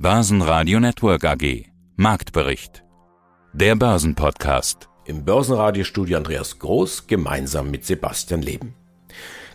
Börsenradio 0.00 0.78
Network 0.78 1.24
AG. 1.24 1.64
Marktbericht. 1.96 2.84
Der 3.52 3.74
Börsenpodcast. 3.74 4.88
Im 5.06 5.24
Börsenradiostudio 5.24 6.18
Andreas 6.18 6.60
Groß 6.60 7.08
gemeinsam 7.08 7.72
mit 7.72 7.84
Sebastian 7.84 8.40
Leben. 8.40 8.76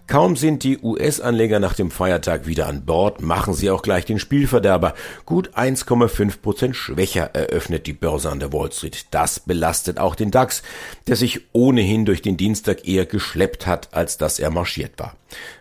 Kaum 0.05 0.35
sind 0.35 0.63
die 0.63 0.79
US-Anleger 0.79 1.61
nach 1.61 1.75
dem 1.75 1.89
Feiertag 1.89 2.45
wieder 2.45 2.67
an 2.67 2.85
Bord, 2.85 3.21
machen 3.21 3.53
sie 3.53 3.71
auch 3.71 3.81
gleich 3.81 4.03
den 4.03 4.19
Spielverderber. 4.19 4.95
Gut 5.25 5.55
1,5 5.55 6.41
Prozent 6.41 6.75
schwächer 6.75 7.33
eröffnet 7.33 7.87
die 7.87 7.93
Börse 7.93 8.29
an 8.29 8.41
der 8.41 8.51
Wall 8.51 8.69
Street. 8.73 9.05
Das 9.11 9.39
belastet 9.39 9.99
auch 9.99 10.15
den 10.15 10.29
DAX, 10.29 10.61
der 11.07 11.15
sich 11.15 11.47
ohnehin 11.53 12.03
durch 12.03 12.21
den 12.21 12.35
Dienstag 12.35 12.85
eher 12.85 13.05
geschleppt 13.05 13.65
hat, 13.65 13.93
als 13.93 14.17
dass 14.17 14.39
er 14.39 14.49
marschiert 14.49 14.99
war. 14.99 15.15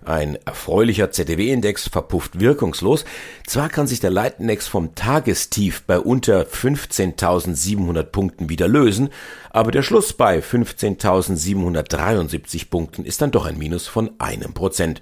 Ein 0.05 0.37
erfreulicher 0.45 1.13
ZDW-Index 1.13 1.89
verpufft 1.89 2.41
wirkungslos. 2.41 3.05
Zwar 3.47 3.69
kann 3.69 3.87
sich 3.87 4.01
der 4.01 4.11
Leitindex 4.11 4.67
vom 4.67 4.95
Tagestief 4.95 5.83
bei 5.83 5.99
unter 5.99 6.43
15.700 6.43 8.05
Punkten 8.05 8.49
wieder 8.49 8.69
lösen, 8.69 9.11
aber 9.51 9.71
der 9.71 9.83
Schluss 9.83 10.15
bei 10.15 10.39
15.773 10.41 12.71
Punkten 12.71 13.05
ist 13.05 13.21
dann 13.23 13.31
doch 13.31 13.47
ein 13.47 13.59
Minus 13.59 13.87
von 13.87 14.11
einem 14.33 14.55
Prozent. 14.55 15.01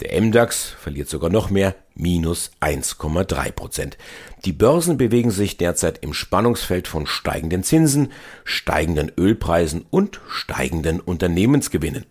Der 0.00 0.20
MDAX 0.20 0.74
verliert 0.80 1.08
sogar 1.08 1.30
noch 1.30 1.50
mehr, 1.50 1.76
minus 1.94 2.50
1,3 2.60 3.52
Prozent. 3.52 3.98
Die 4.44 4.52
Börsen 4.52 4.96
bewegen 4.96 5.30
sich 5.30 5.58
derzeit 5.58 5.98
im 6.02 6.12
Spannungsfeld 6.12 6.88
von 6.88 7.06
steigenden 7.06 7.62
Zinsen, 7.62 8.10
steigenden 8.44 9.12
Ölpreisen 9.16 9.84
und 9.90 10.20
steigenden 10.26 10.98
Unternehmensgewinnen. 10.98 12.06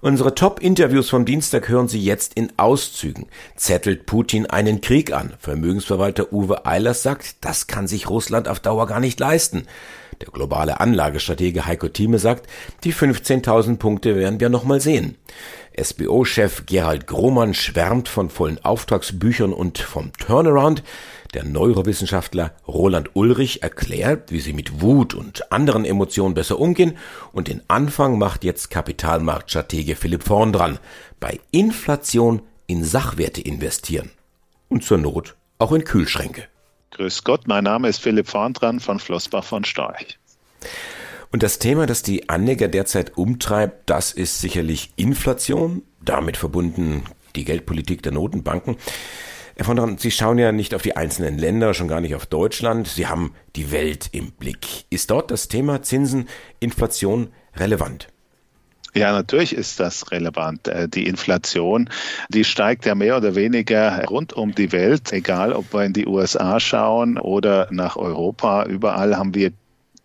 Unsere 0.00 0.34
Top-Interviews 0.34 1.08
vom 1.08 1.24
Dienstag 1.24 1.68
hören 1.68 1.88
Sie 1.88 2.04
jetzt 2.04 2.34
in 2.34 2.52
Auszügen. 2.58 3.26
Zettelt 3.56 4.04
Putin 4.04 4.44
einen 4.44 4.82
Krieg 4.82 5.12
an? 5.14 5.32
Vermögensverwalter 5.38 6.30
Uwe 6.30 6.66
Eilers 6.66 7.02
sagt, 7.02 7.36
das 7.40 7.66
kann 7.66 7.88
sich 7.88 8.10
Russland 8.10 8.46
auf 8.46 8.60
Dauer 8.60 8.86
gar 8.86 9.00
nicht 9.00 9.18
leisten. 9.18 9.66
Der 10.20 10.28
globale 10.28 10.80
Anlagestratege 10.80 11.66
Heiko 11.66 11.88
Thieme 11.88 12.18
sagt, 12.18 12.48
die 12.84 12.92
15.000 12.92 13.78
Punkte 13.78 14.16
werden 14.16 14.40
wir 14.40 14.48
noch 14.48 14.64
mal 14.64 14.80
sehen. 14.80 15.16
SBO-Chef 15.80 16.66
Gerald 16.66 17.06
Grohmann 17.06 17.54
schwärmt 17.54 18.08
von 18.08 18.30
vollen 18.30 18.64
Auftragsbüchern 18.64 19.52
und 19.52 19.78
vom 19.78 20.12
Turnaround. 20.12 20.84
Der 21.34 21.44
Neurowissenschaftler 21.44 22.52
Roland 22.68 23.10
Ulrich 23.14 23.62
erklärt, 23.62 24.30
wie 24.30 24.38
sie 24.38 24.52
mit 24.52 24.80
Wut 24.80 25.14
und 25.14 25.50
anderen 25.50 25.84
Emotionen 25.84 26.34
besser 26.34 26.60
umgehen 26.60 26.96
und 27.32 27.48
den 27.48 27.62
Anfang 27.66 28.18
macht 28.18 28.44
jetzt 28.44 28.70
Kapitalmarktstratege 28.70 29.96
Philipp 29.96 30.22
Vorn 30.22 30.52
dran. 30.52 30.78
Bei 31.18 31.40
Inflation 31.50 32.42
in 32.66 32.84
Sachwerte 32.84 33.40
investieren. 33.40 34.10
Und 34.68 34.84
zur 34.84 34.98
Not 34.98 35.34
auch 35.58 35.72
in 35.72 35.84
Kühlschränke. 35.84 36.44
Grüß 36.94 37.24
Gott, 37.24 37.48
mein 37.48 37.64
Name 37.64 37.88
ist 37.88 37.98
Philipp 37.98 38.28
Vorndran 38.28 38.78
von 38.78 39.00
Flossbach 39.00 39.42
von 39.42 39.64
Storch. 39.64 40.18
Und 41.32 41.42
das 41.42 41.58
Thema, 41.58 41.86
das 41.86 42.04
die 42.04 42.28
Anleger 42.28 42.68
derzeit 42.68 43.18
umtreibt, 43.18 43.90
das 43.90 44.12
ist 44.12 44.40
sicherlich 44.40 44.92
Inflation, 44.94 45.82
damit 46.00 46.36
verbunden 46.36 47.02
die 47.34 47.44
Geldpolitik 47.44 48.04
der 48.04 48.12
Notenbanken. 48.12 48.76
Herr 49.56 49.64
von 49.64 49.76
Dran, 49.76 49.98
Sie 49.98 50.12
schauen 50.12 50.38
ja 50.38 50.52
nicht 50.52 50.72
auf 50.72 50.82
die 50.82 50.96
einzelnen 50.96 51.36
Länder, 51.36 51.74
schon 51.74 51.88
gar 51.88 52.00
nicht 52.00 52.14
auf 52.14 52.26
Deutschland. 52.26 52.86
Sie 52.86 53.08
haben 53.08 53.34
die 53.56 53.72
Welt 53.72 54.08
im 54.12 54.30
Blick. 54.30 54.84
Ist 54.90 55.10
dort 55.10 55.32
das 55.32 55.48
Thema 55.48 55.82
Zinsen, 55.82 56.28
Inflation 56.60 57.32
relevant? 57.56 58.06
Ja, 58.96 59.10
natürlich 59.12 59.54
ist 59.54 59.80
das 59.80 60.12
relevant. 60.12 60.68
Äh, 60.68 60.88
die 60.88 61.06
Inflation, 61.06 61.88
die 62.28 62.44
steigt 62.44 62.86
ja 62.86 62.94
mehr 62.94 63.16
oder 63.16 63.34
weniger 63.34 64.04
rund 64.04 64.32
um 64.32 64.54
die 64.54 64.70
Welt, 64.70 65.12
egal 65.12 65.52
ob 65.52 65.72
wir 65.74 65.84
in 65.84 65.92
die 65.92 66.06
USA 66.06 66.60
schauen 66.60 67.18
oder 67.18 67.66
nach 67.72 67.96
Europa. 67.96 68.64
Überall 68.66 69.16
haben 69.16 69.34
wir 69.34 69.50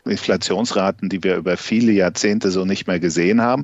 Inflationsraten, 0.10 1.10
die 1.10 1.24
wir 1.24 1.38
über 1.38 1.58
viele 1.58 1.92
Jahrzehnte 1.92 2.52
so 2.52 2.66
nicht 2.66 2.88
mehr 2.88 3.00
gesehen 3.00 3.42
haben. 3.42 3.64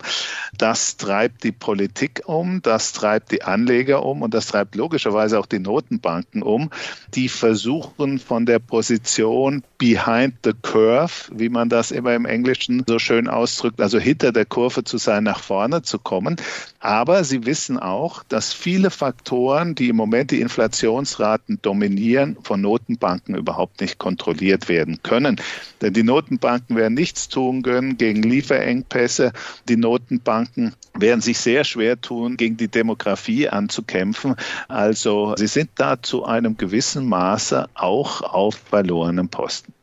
Das 0.58 0.98
treibt 0.98 1.44
die 1.44 1.52
Politik 1.52 2.24
um, 2.26 2.62
das 2.62 2.94
treibt 2.94 3.32
die 3.32 3.44
Anleger 3.44 4.06
um 4.06 4.22
und 4.22 4.34
das 4.34 4.48
treibt 4.48 4.76
logischerweise 4.76 5.40
auch 5.40 5.46
die 5.46 5.60
Notenbanken 5.60 6.42
um. 6.42 6.70
Die 7.14 7.30
versuchen 7.30 8.20
von 8.20 8.46
der 8.46 8.60
Position 8.60 9.64
behind 9.78 10.36
the 10.44 10.54
curve, 10.62 11.32
wie 11.32 11.50
man 11.50 11.70
das 11.70 11.92
immer 11.92 12.14
im 12.14 12.26
Englischen 12.26 12.84
so 12.88 13.00
schön 13.00 13.28
ausdrückt, 13.28 13.82
also 13.82 14.00
hinter 14.00 14.32
der 14.32 14.46
Kurve 14.46 14.84
zu 14.84 14.98
sein, 14.98 15.24
nach 15.24 15.40
vorne 15.40 15.82
zu 15.82 16.00
kommen. 16.00 16.38
Aber 16.80 17.24
sie 17.24 17.46
wissen 17.46 17.80
auch, 17.80 18.24
dass 18.30 18.54
viele 18.54 18.92
Faktoren, 18.92 19.76
die 19.76 19.90
im 19.90 19.96
Moment 19.96 20.32
die 20.32 20.42
Inflationsraten 20.42 21.60
dominieren, 21.62 22.38
von 22.44 22.62
Notenbanken 22.62 23.36
überhaupt 23.36 23.82
nicht 23.82 23.98
kontrolliert 23.98 24.70
werden 24.70 25.00
können. 25.02 25.42
Denn 25.82 25.94
die 25.94 26.04
Notenbanken 26.36 26.76
werden 26.76 26.94
nichts 26.94 27.30
tun 27.30 27.62
können 27.62 27.98
gegen 27.98 28.24
Lieferengpässe. 28.24 29.32
Die 29.70 29.78
Notenbanken 29.78 30.74
werden 30.94 31.22
sich 31.22 31.40
sehr 31.40 31.64
schwer 31.64 32.00
tun, 32.00 32.38
gegen 32.38 32.58
die 32.58 32.68
Demografie 32.68 33.50
anzukämpfen. 33.50 34.36
Also 34.68 35.36
sie 35.38 35.48
sind 35.48 35.70
da 35.76 36.02
zu 36.02 36.26
einem 36.26 36.58
gewissen 36.58 37.08
Maße 37.08 37.70
auch 37.74 38.22
auf 38.22 38.56
verlorenem 38.56 39.30
Posten. 39.30 39.74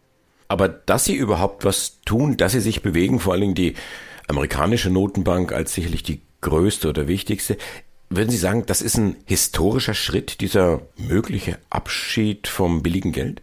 Aber 0.48 0.68
dass 0.68 1.06
sie 1.06 1.14
überhaupt 1.14 1.64
was 1.64 2.00
tun, 2.04 2.36
dass 2.36 2.52
sie 2.52 2.60
sich 2.60 2.82
bewegen, 2.82 3.20
vor 3.20 3.32
allen 3.32 3.40
Dingen 3.40 3.54
die 3.54 3.74
amerikanische 4.28 4.90
Notenbank 4.90 5.52
als 5.52 5.72
sicherlich 5.72 6.02
die 6.02 6.20
größte 6.42 6.88
oder 6.88 7.08
wichtigste, 7.08 7.56
würden 8.10 8.28
Sie 8.28 8.36
sagen, 8.36 8.64
das 8.66 8.82
ist 8.82 8.98
ein 8.98 9.16
historischer 9.24 9.94
Schritt, 9.94 10.42
dieser 10.42 10.82
mögliche 10.98 11.58
Abschied 11.70 12.46
vom 12.46 12.82
billigen 12.82 13.12
Geld? 13.12 13.40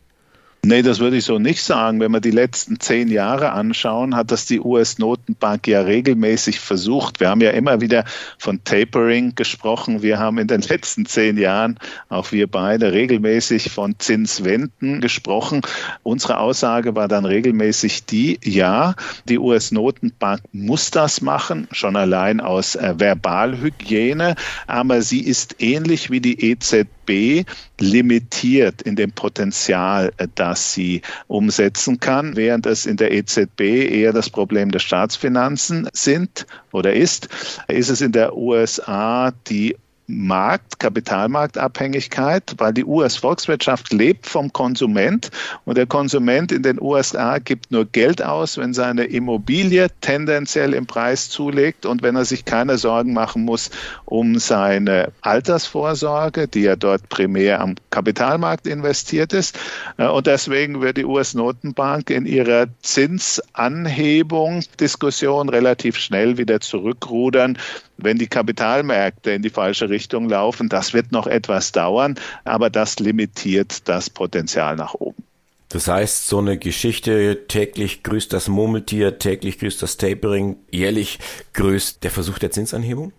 Nee, 0.65 0.81
das 0.81 0.99
würde 0.99 1.15
ich 1.15 1.23
so 1.23 1.39
nicht 1.39 1.63
sagen. 1.63 2.01
Wenn 2.01 2.11
wir 2.11 2.19
die 2.19 2.31
letzten 2.31 2.81
zehn 2.81 3.07
Jahre 3.07 3.53
anschauen, 3.53 4.13
hat 4.13 4.29
das 4.29 4.45
die 4.45 4.59
US-Notenbank 4.59 5.65
ja 5.67 5.81
regelmäßig 5.81 6.59
versucht. 6.59 7.21
Wir 7.21 7.29
haben 7.29 7.39
ja 7.39 7.51
immer 7.51 7.79
wieder 7.79 8.03
von 8.37 8.61
Tapering 8.65 9.35
gesprochen. 9.35 10.01
Wir 10.01 10.19
haben 10.19 10.37
in 10.37 10.47
den 10.47 10.61
letzten 10.69 11.05
zehn 11.05 11.37
Jahren, 11.37 11.79
auch 12.09 12.33
wir 12.33 12.47
beide, 12.47 12.91
regelmäßig 12.91 13.71
von 13.71 13.95
Zinswenden 13.99 14.99
gesprochen. 14.99 15.61
Unsere 16.03 16.39
Aussage 16.39 16.93
war 16.93 17.07
dann 17.07 17.23
regelmäßig 17.23 18.05
die, 18.05 18.37
ja, 18.43 18.95
die 19.29 19.39
US-Notenbank 19.39 20.41
muss 20.51 20.91
das 20.91 21.21
machen, 21.21 21.69
schon 21.71 21.95
allein 21.95 22.41
aus 22.41 22.75
äh, 22.75 22.95
Verbalhygiene, 22.97 24.35
aber 24.67 25.01
sie 25.03 25.21
ist 25.21 25.55
ähnlich 25.59 26.11
wie 26.11 26.19
die 26.19 26.51
EZB 26.51 27.45
limitiert 27.79 28.81
in 28.81 28.95
dem 28.95 29.11
Potenzial, 29.11 30.11
äh, 30.17 30.27
das 30.49 30.73
sie 30.73 31.01
umsetzen 31.27 31.99
kann, 31.99 32.35
während 32.35 32.65
es 32.65 32.85
in 32.85 32.97
der 32.97 33.11
EZB 33.11 33.61
eher 33.61 34.13
das 34.13 34.29
Problem 34.29 34.71
der 34.71 34.79
Staatsfinanzen 34.79 35.87
sind 35.93 36.47
oder 36.71 36.93
ist, 36.93 37.29
ist 37.67 37.89
es 37.89 38.01
in 38.01 38.11
der 38.11 38.35
USA 38.35 39.31
die 39.47 39.75
Markt, 40.09 40.79
Kapitalmarktabhängigkeit, 40.79 42.55
weil 42.57 42.73
die 42.73 42.83
US-Volkswirtschaft 42.83 43.93
lebt 43.93 44.25
vom 44.25 44.51
Konsument 44.51 45.29
und 45.65 45.77
der 45.77 45.85
Konsument 45.85 46.51
in 46.51 46.63
den 46.63 46.81
USA 46.81 47.37
gibt 47.37 47.71
nur 47.71 47.85
Geld 47.85 48.23
aus, 48.23 48.57
wenn 48.57 48.73
seine 48.73 49.03
Immobilie 49.03 49.87
tendenziell 50.01 50.73
im 50.73 50.87
Preis 50.87 51.29
zulegt 51.29 51.85
und 51.85 52.01
wenn 52.01 52.15
er 52.15 52.25
sich 52.25 52.43
keine 52.45 52.79
Sorgen 52.79 53.13
machen 53.13 53.45
muss 53.45 53.69
um 54.05 54.39
seine 54.39 55.11
Altersvorsorge, 55.21 56.47
die 56.47 56.61
ja 56.61 56.75
dort 56.75 57.07
primär 57.09 57.61
am 57.61 57.75
Kapitalmarkt 57.91 58.65
investiert 58.65 59.31
ist. 59.31 59.59
Äh, 59.97 60.07
und 60.07 60.25
deswegen 60.25 60.81
wird 60.81 60.97
die 60.97 61.05
US-Notenbank 61.05 62.09
in 62.09 62.25
ihrer 62.25 62.65
Zinsanhebung 62.81 64.63
Diskussion 64.79 65.49
relativ 65.49 65.97
schnell 65.97 66.37
wieder 66.37 66.59
zurückrudern, 66.59 67.57
wenn 68.03 68.17
die 68.17 68.27
Kapitalmärkte 68.27 69.31
in 69.31 69.41
die 69.41 69.49
falsche 69.49 69.89
Richtung 69.89 70.29
laufen. 70.29 70.69
Das 70.69 70.93
wird 70.93 71.11
noch 71.11 71.27
etwas 71.27 71.71
dauern, 71.71 72.15
aber 72.43 72.69
das 72.69 72.99
limitiert 72.99 73.87
das 73.87 74.09
Potenzial 74.09 74.75
nach 74.75 74.93
oben. 74.93 75.23
Das 75.69 75.87
heißt, 75.87 76.27
so 76.27 76.39
eine 76.39 76.57
Geschichte, 76.57 77.45
täglich 77.47 78.01
grüßt 78.01 78.33
das 78.33 78.47
Murmeltier, 78.47 79.19
täglich 79.19 79.59
grüßt 79.59 79.81
das 79.83 79.97
Tapering, 79.97 80.57
jährlich 80.71 81.19
grüßt 81.53 82.03
der 82.03 82.09
Versuch 82.09 82.39
der 82.39 82.49
Zinsanhebung? 82.49 83.13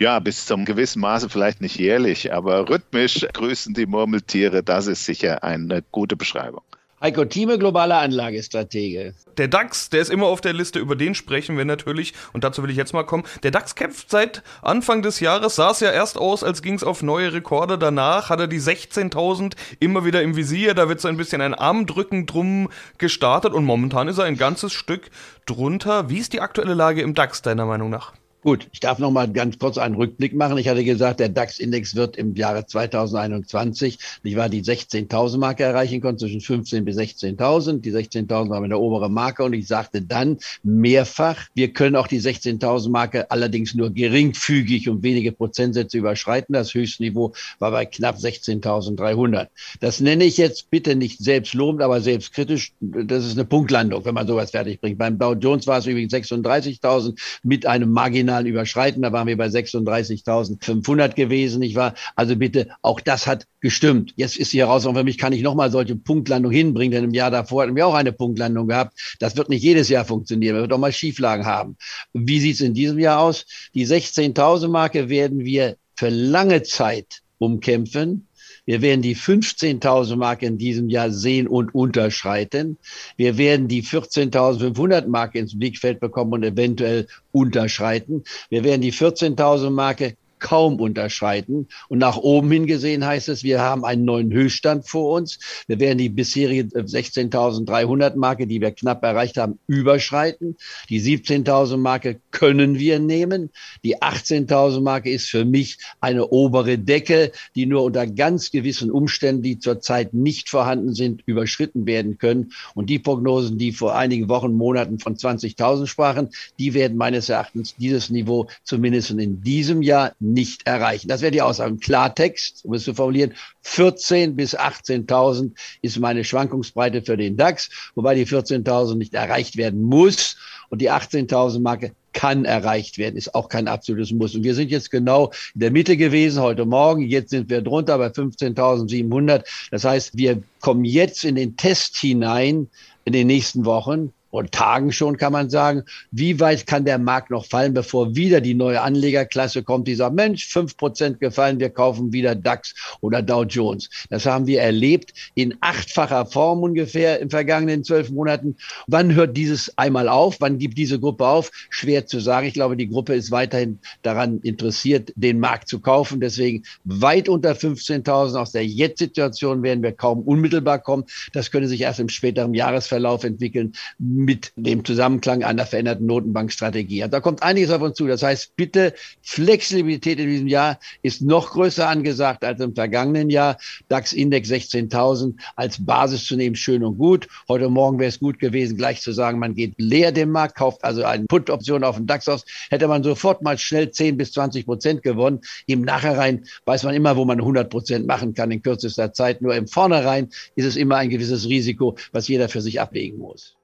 Ja, 0.00 0.18
bis 0.18 0.46
zum 0.46 0.64
gewissen 0.64 1.00
Maße 1.00 1.28
vielleicht 1.28 1.60
nicht 1.60 1.78
jährlich, 1.78 2.32
aber 2.32 2.68
rhythmisch 2.68 3.24
grüßen 3.32 3.74
die 3.74 3.86
Murmeltiere, 3.86 4.64
das 4.64 4.88
ist 4.88 5.04
sicher 5.04 5.44
eine 5.44 5.84
gute 5.92 6.16
Beschreibung. 6.16 6.62
Heiko 7.02 7.24
Thieme, 7.24 7.58
globaler 7.58 7.98
Anlagestratege. 7.98 9.14
Der 9.36 9.48
DAX, 9.48 9.90
der 9.90 10.02
ist 10.02 10.08
immer 10.08 10.26
auf 10.26 10.40
der 10.40 10.52
Liste, 10.52 10.78
über 10.78 10.94
den 10.94 11.16
sprechen 11.16 11.58
wir 11.58 11.64
natürlich. 11.64 12.14
Und 12.32 12.44
dazu 12.44 12.62
will 12.62 12.70
ich 12.70 12.76
jetzt 12.76 12.92
mal 12.92 13.02
kommen. 13.02 13.24
Der 13.42 13.50
DAX 13.50 13.74
kämpft 13.74 14.08
seit 14.08 14.44
Anfang 14.62 15.02
des 15.02 15.18
Jahres, 15.18 15.56
sah 15.56 15.72
es 15.72 15.80
ja 15.80 15.90
erst 15.90 16.16
aus, 16.16 16.44
als 16.44 16.62
ging 16.62 16.74
es 16.74 16.84
auf 16.84 17.02
neue 17.02 17.32
Rekorde. 17.32 17.76
Danach 17.76 18.30
hat 18.30 18.38
er 18.38 18.46
die 18.46 18.60
16.000 18.60 19.54
immer 19.80 20.04
wieder 20.04 20.22
im 20.22 20.36
Visier. 20.36 20.74
Da 20.74 20.88
wird 20.88 21.00
so 21.00 21.08
ein 21.08 21.16
bisschen 21.16 21.40
ein 21.40 21.54
Armdrücken 21.54 22.26
drum 22.26 22.68
gestartet. 22.98 23.52
Und 23.52 23.64
momentan 23.64 24.06
ist 24.06 24.18
er 24.18 24.24
ein 24.26 24.36
ganzes 24.36 24.72
Stück 24.72 25.10
drunter. 25.44 26.08
Wie 26.08 26.18
ist 26.18 26.32
die 26.32 26.40
aktuelle 26.40 26.74
Lage 26.74 27.02
im 27.02 27.14
DAX, 27.14 27.42
deiner 27.42 27.66
Meinung 27.66 27.90
nach? 27.90 28.12
Gut, 28.44 28.66
ich 28.72 28.80
darf 28.80 28.98
noch 28.98 29.12
mal 29.12 29.32
ganz 29.32 29.56
kurz 29.56 29.78
einen 29.78 29.94
Rückblick 29.94 30.34
machen. 30.34 30.58
Ich 30.58 30.66
hatte 30.66 30.82
gesagt, 30.82 31.20
der 31.20 31.28
DAX-Index 31.28 31.94
wird 31.94 32.16
im 32.16 32.34
Jahre 32.34 32.66
2021, 32.66 33.98
ich 34.24 34.36
war 34.36 34.48
die 34.48 34.64
16.000 34.64 35.38
Marke 35.38 35.62
erreichen 35.62 36.00
können, 36.00 36.18
zwischen 36.18 36.40
15 36.40 36.84
bis 36.84 36.98
16.000. 36.98 37.82
Die 37.82 37.92
16.000 37.92 38.48
waren 38.48 38.64
eine 38.64 38.78
obere 38.78 39.08
Marke 39.08 39.44
und 39.44 39.52
ich 39.52 39.68
sagte 39.68 40.02
dann 40.02 40.38
mehrfach, 40.64 41.46
wir 41.54 41.72
können 41.72 41.94
auch 41.94 42.08
die 42.08 42.20
16.000 42.20 42.90
Marke 42.90 43.30
allerdings 43.30 43.74
nur 43.74 43.90
geringfügig 43.90 44.88
um 44.88 45.04
wenige 45.04 45.30
Prozentsätze 45.30 45.98
überschreiten. 45.98 46.52
Das 46.52 46.74
Höchstniveau 46.74 47.34
war 47.60 47.70
bei 47.70 47.86
knapp 47.86 48.16
16.300. 48.16 49.46
Das 49.78 50.00
nenne 50.00 50.24
ich 50.24 50.36
jetzt 50.36 50.68
bitte 50.68 50.96
nicht 50.96 51.20
selbstlobend, 51.20 51.80
aber 51.80 52.00
selbstkritisch. 52.00 52.72
Das 52.80 53.24
ist 53.24 53.34
eine 53.34 53.44
Punktlandung, 53.44 54.04
wenn 54.04 54.14
man 54.14 54.26
sowas 54.26 54.50
fertig 54.50 54.80
bringt. 54.80 54.98
Beim 54.98 55.16
Dow 55.16 55.34
Jones 55.34 55.68
war 55.68 55.78
es 55.78 55.86
übrigens 55.86 56.12
36.000 56.12 57.16
mit 57.44 57.66
einem 57.66 57.92
marginalen 57.92 58.31
marginalen 58.32 58.46
Überschreiten. 58.46 59.02
Da 59.02 59.12
waren 59.12 59.26
wir 59.26 59.36
bei 59.36 59.46
36.500 59.46 61.14
gewesen. 61.14 61.62
Ich 61.62 61.74
war 61.74 61.94
also 62.16 62.36
bitte, 62.36 62.68
auch 62.82 63.00
das 63.00 63.26
hat 63.26 63.46
gestimmt. 63.60 64.12
Jetzt 64.16 64.36
ist 64.36 64.52
die 64.52 64.58
Herausforderung 64.58 65.02
für 65.02 65.04
mich, 65.04 65.18
kann 65.18 65.32
ich 65.32 65.42
nochmal 65.42 65.70
solche 65.70 65.96
Punktlandung 65.96 66.52
hinbringen? 66.52 66.92
Denn 66.92 67.04
im 67.04 67.14
Jahr 67.14 67.30
davor 67.30 67.62
hatten 67.62 67.76
wir 67.76 67.86
auch 67.86 67.94
eine 67.94 68.12
Punktlandung 68.12 68.68
gehabt. 68.68 68.98
Das 69.20 69.36
wird 69.36 69.48
nicht 69.48 69.62
jedes 69.62 69.88
Jahr 69.88 70.04
funktionieren. 70.04 70.56
Wir 70.56 70.62
wird 70.62 70.72
auch 70.72 70.78
mal 70.78 70.92
Schieflagen 70.92 71.46
haben. 71.46 71.76
Wie 72.12 72.40
sieht 72.40 72.54
es 72.54 72.60
in 72.60 72.74
diesem 72.74 72.98
Jahr 72.98 73.20
aus? 73.20 73.46
Die 73.74 73.86
16.000 73.86 74.68
Marke 74.68 75.08
werden 75.08 75.44
wir 75.44 75.76
für 75.96 76.08
lange 76.08 76.62
Zeit 76.62 77.22
umkämpfen. 77.38 78.28
Wir 78.72 78.80
werden 78.80 79.02
die 79.02 79.14
15.000 79.14 80.16
Mark 80.16 80.40
in 80.40 80.56
diesem 80.56 80.88
Jahr 80.88 81.10
sehen 81.10 81.46
und 81.46 81.74
unterschreiten. 81.74 82.78
Wir 83.18 83.36
werden 83.36 83.68
die 83.68 83.82
14.500 83.82 85.08
Mark 85.08 85.34
ins 85.34 85.58
Blickfeld 85.58 86.00
bekommen 86.00 86.32
und 86.32 86.42
eventuell 86.42 87.06
unterschreiten. 87.32 88.24
Wir 88.48 88.64
werden 88.64 88.80
die 88.80 88.94
14.000 88.94 89.68
Marke 89.68 90.16
kaum 90.42 90.80
unterschreiten. 90.80 91.68
Und 91.88 91.98
nach 91.98 92.18
oben 92.18 92.50
hin 92.50 92.66
gesehen 92.66 93.06
heißt 93.06 93.30
es, 93.30 93.44
wir 93.44 93.60
haben 93.60 93.84
einen 93.84 94.04
neuen 94.04 94.32
Höchststand 94.32 94.86
vor 94.86 95.16
uns. 95.16 95.38
Wir 95.68 95.80
werden 95.80 95.98
die 95.98 96.08
bisherige 96.10 96.64
16.300 96.64 98.16
Marke, 98.16 98.46
die 98.46 98.60
wir 98.60 98.72
knapp 98.72 99.02
erreicht 99.04 99.38
haben, 99.38 99.58
überschreiten. 99.68 100.56
Die 100.90 101.00
17.000 101.00 101.76
Marke 101.78 102.20
können 102.32 102.78
wir 102.78 102.98
nehmen. 102.98 103.50
Die 103.84 104.02
18.000 104.02 104.82
Marke 104.82 105.10
ist 105.10 105.30
für 105.30 105.44
mich 105.44 105.78
eine 106.00 106.28
obere 106.28 106.76
Decke, 106.76 107.30
die 107.54 107.66
nur 107.66 107.84
unter 107.84 108.06
ganz 108.06 108.50
gewissen 108.50 108.90
Umständen, 108.90 109.42
die 109.42 109.60
zurzeit 109.60 110.12
nicht 110.12 110.50
vorhanden 110.50 110.92
sind, 110.92 111.22
überschritten 111.24 111.86
werden 111.86 112.18
können. 112.18 112.52
Und 112.74 112.90
die 112.90 112.98
Prognosen, 112.98 113.58
die 113.58 113.72
vor 113.72 113.94
einigen 113.94 114.28
Wochen, 114.28 114.52
Monaten 114.52 114.98
von 114.98 115.16
20.000 115.16 115.86
sprachen, 115.86 116.30
die 116.58 116.74
werden 116.74 116.96
meines 116.96 117.28
Erachtens 117.28 117.76
dieses 117.76 118.10
Niveau 118.10 118.48
zumindest 118.64 119.12
in 119.12 119.40
diesem 119.40 119.82
Jahr 119.82 120.14
nicht 120.32 120.66
erreichen. 120.66 121.08
Das 121.08 121.20
wäre 121.20 121.32
die 121.32 121.42
Aussage. 121.42 121.76
Klartext, 121.76 122.64
um 122.64 122.74
es 122.74 122.84
zu 122.84 122.94
formulieren, 122.94 123.34
14 123.62 124.36
bis 124.36 124.56
18.000 124.56 125.52
ist 125.82 125.98
meine 125.98 126.24
Schwankungsbreite 126.24 127.02
für 127.02 127.16
den 127.16 127.36
DAX, 127.36 127.70
wobei 127.94 128.14
die 128.14 128.26
14.000 128.26 128.96
nicht 128.96 129.14
erreicht 129.14 129.56
werden 129.56 129.82
muss 129.82 130.36
und 130.68 130.80
die 130.80 130.90
18.000 130.90 131.60
Marke 131.60 131.92
kann 132.12 132.44
erreicht 132.44 132.98
werden, 132.98 133.16
ist 133.16 133.34
auch 133.34 133.48
kein 133.48 133.68
absolutes 133.68 134.12
Muss. 134.12 134.34
Und 134.34 134.44
wir 134.44 134.54
sind 134.54 134.70
jetzt 134.70 134.90
genau 134.90 135.32
in 135.54 135.60
der 135.60 135.70
Mitte 135.70 135.96
gewesen 135.96 136.42
heute 136.42 136.66
Morgen. 136.66 137.02
Jetzt 137.02 137.30
sind 137.30 137.48
wir 137.48 137.62
drunter 137.62 137.98
bei 137.98 138.08
15.700. 138.08 139.44
Das 139.70 139.84
heißt, 139.84 140.16
wir 140.16 140.42
kommen 140.60 140.84
jetzt 140.84 141.24
in 141.24 141.36
den 141.36 141.56
Test 141.56 141.96
hinein 141.96 142.68
in 143.04 143.12
den 143.12 143.26
nächsten 143.26 143.64
Wochen 143.64 144.12
und 144.32 144.50
Tagen 144.50 144.92
schon, 144.92 145.18
kann 145.18 145.32
man 145.32 145.50
sagen, 145.50 145.82
wie 146.10 146.40
weit 146.40 146.66
kann 146.66 146.86
der 146.86 146.98
Markt 146.98 147.30
noch 147.30 147.44
fallen, 147.44 147.74
bevor 147.74 148.16
wieder 148.16 148.40
die 148.40 148.54
neue 148.54 148.80
Anlegerklasse 148.80 149.62
kommt, 149.62 149.86
die 149.86 149.94
sagt, 149.94 150.14
Mensch, 150.14 150.46
fünf 150.46 150.76
Prozent 150.78 151.20
gefallen, 151.20 151.60
wir 151.60 151.68
kaufen 151.68 152.14
wieder 152.14 152.34
DAX 152.34 152.74
oder 153.02 153.20
Dow 153.20 153.44
Jones. 153.44 153.90
Das 154.08 154.24
haben 154.24 154.46
wir 154.46 154.62
erlebt 154.62 155.12
in 155.34 155.54
achtfacher 155.60 156.24
Form 156.24 156.62
ungefähr 156.62 157.20
in 157.20 157.28
vergangenen 157.28 157.84
zwölf 157.84 158.08
Monaten. 158.08 158.56
Wann 158.86 159.14
hört 159.14 159.36
dieses 159.36 159.76
einmal 159.76 160.08
auf? 160.08 160.36
Wann 160.40 160.56
gibt 160.56 160.78
diese 160.78 160.98
Gruppe 160.98 161.26
auf? 161.26 161.50
Schwer 161.68 162.06
zu 162.06 162.18
sagen. 162.18 162.46
Ich 162.46 162.54
glaube, 162.54 162.78
die 162.78 162.88
Gruppe 162.88 163.14
ist 163.14 163.30
weiterhin 163.32 163.80
daran 164.00 164.40
interessiert, 164.40 165.12
den 165.14 165.40
Markt 165.40 165.68
zu 165.68 165.78
kaufen. 165.78 166.20
Deswegen 166.20 166.62
weit 166.84 167.28
unter 167.28 167.52
15.000 167.52 168.40
aus 168.40 168.52
der 168.52 168.64
Jetzt-Situation 168.64 169.62
werden 169.62 169.82
wir 169.82 169.92
kaum 169.92 170.22
unmittelbar 170.22 170.78
kommen. 170.78 171.04
Das 171.34 171.50
könnte 171.50 171.68
sich 171.68 171.82
erst 171.82 172.00
im 172.00 172.08
späteren 172.08 172.54
Jahresverlauf 172.54 173.24
entwickeln 173.24 173.74
mit 174.24 174.52
dem 174.56 174.84
Zusammenklang 174.84 175.42
einer 175.42 175.66
veränderten 175.66 176.06
Notenbankstrategie. 176.06 177.04
Da 177.10 177.20
kommt 177.20 177.42
einiges 177.42 177.70
auf 177.70 177.82
uns 177.82 177.96
zu. 177.96 178.06
Das 178.06 178.22
heißt, 178.22 178.56
bitte 178.56 178.94
Flexibilität 179.22 180.18
in 180.18 180.28
diesem 180.28 180.46
Jahr 180.46 180.78
ist 181.02 181.22
noch 181.22 181.50
größer 181.50 181.88
angesagt 181.88 182.44
als 182.44 182.60
im 182.60 182.74
vergangenen 182.74 183.30
Jahr. 183.30 183.58
DAX-Index 183.88 184.50
16.000 184.50 185.34
als 185.56 185.84
Basis 185.84 186.24
zu 186.24 186.36
nehmen, 186.36 186.56
schön 186.56 186.84
und 186.84 186.98
gut. 186.98 187.28
Heute 187.48 187.68
Morgen 187.68 187.98
wäre 187.98 188.08
es 188.08 188.20
gut 188.20 188.38
gewesen, 188.38 188.76
gleich 188.76 189.00
zu 189.00 189.12
sagen, 189.12 189.38
man 189.38 189.54
geht 189.54 189.74
leer 189.78 190.12
dem 190.12 190.30
Markt, 190.30 190.56
kauft 190.56 190.84
also 190.84 191.04
eine 191.04 191.24
Put-Option 191.26 191.84
auf 191.84 191.96
den 191.96 192.06
DAX 192.06 192.28
aus. 192.28 192.44
Hätte 192.70 192.88
man 192.88 193.02
sofort 193.02 193.42
mal 193.42 193.58
schnell 193.58 193.90
10 193.90 194.16
bis 194.16 194.32
20 194.32 194.66
Prozent 194.66 195.02
gewonnen. 195.02 195.40
Im 195.66 195.82
Nachhinein 195.82 196.44
weiß 196.64 196.84
man 196.84 196.94
immer, 196.94 197.16
wo 197.16 197.24
man 197.24 197.38
100 197.38 197.70
Prozent 197.70 198.06
machen 198.06 198.34
kann 198.34 198.50
in 198.50 198.62
kürzester 198.62 199.12
Zeit. 199.12 199.42
Nur 199.42 199.54
im 199.54 199.66
Vornherein 199.66 200.28
ist 200.54 200.66
es 200.66 200.76
immer 200.76 200.96
ein 200.96 201.10
gewisses 201.10 201.48
Risiko, 201.48 201.96
was 202.12 202.28
jeder 202.28 202.48
für 202.48 202.60
sich 202.60 202.80
abwägen 202.80 203.18
muss. 203.18 203.56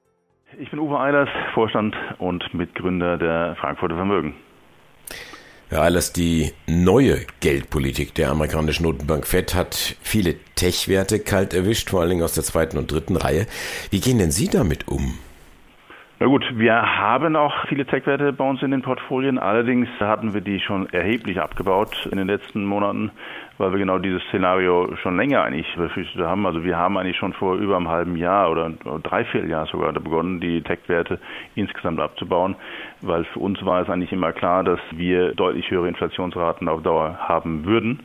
Ich 0.57 0.71
bin 0.71 0.79
Uwe 0.79 0.99
Eilers, 0.99 1.29
Vorstand 1.53 1.95
und 2.17 2.53
Mitgründer 2.55 3.17
der 3.17 3.55
Frankfurter 3.59 3.95
Vermögen. 3.95 4.33
Herr 5.69 5.83
Eilers, 5.83 6.11
die 6.11 6.51
neue 6.65 7.19
Geldpolitik 7.39 8.15
der 8.15 8.31
amerikanischen 8.31 8.83
Notenbank 8.83 9.27
Fed 9.27 9.53
hat 9.53 9.95
viele 10.01 10.35
Tech-Werte 10.55 11.19
kalt 11.19 11.53
erwischt, 11.53 11.91
vor 11.91 12.01
allen 12.01 12.09
Dingen 12.09 12.23
aus 12.23 12.33
der 12.33 12.43
zweiten 12.43 12.79
und 12.79 12.91
dritten 12.91 13.15
Reihe. 13.15 13.45
Wie 13.91 13.99
gehen 13.99 14.17
denn 14.17 14.31
Sie 14.31 14.49
damit 14.49 14.87
um? 14.87 15.19
Na 16.21 16.25
gut, 16.25 16.45
wir 16.57 16.73
haben 16.73 17.37
auch 17.37 17.65
viele 17.69 17.85
Tech-Werte 17.85 18.33
bei 18.33 18.43
uns 18.43 18.61
in 18.61 18.71
den 18.71 18.81
Portfolien. 18.81 19.39
Allerdings 19.39 19.87
hatten 20.01 20.33
wir 20.33 20.41
die 20.41 20.59
schon 20.59 20.89
erheblich 20.89 21.39
abgebaut 21.39 22.09
in 22.11 22.17
den 22.17 22.27
letzten 22.27 22.65
Monaten, 22.65 23.11
weil 23.57 23.71
wir 23.71 23.79
genau 23.79 23.99
dieses 23.99 24.21
Szenario 24.23 24.97
schon 24.97 25.15
länger 25.15 25.43
eigentlich 25.43 25.73
befürchtet 25.77 26.19
haben. 26.19 26.45
Also 26.45 26.65
wir 26.65 26.75
haben 26.75 26.97
eigentlich 26.97 27.15
schon 27.15 27.31
vor 27.31 27.55
über 27.55 27.77
einem 27.77 27.87
halben 27.87 28.17
Jahr 28.17 28.51
oder 28.51 28.69
dreiviertel 29.01 29.49
Jahr 29.49 29.65
sogar 29.67 29.93
begonnen, 29.93 30.41
die 30.41 30.61
Tech-Werte 30.61 31.21
insgesamt 31.55 32.01
abzubauen, 32.01 32.57
weil 32.99 33.23
für 33.23 33.39
uns 33.39 33.63
war 33.63 33.81
es 33.81 33.89
eigentlich 33.89 34.11
immer 34.11 34.33
klar, 34.33 34.65
dass 34.65 34.81
wir 34.91 35.33
deutlich 35.35 35.71
höhere 35.71 35.87
Inflationsraten 35.87 36.67
auf 36.67 36.83
Dauer 36.83 37.17
haben 37.17 37.63
würden 37.63 38.01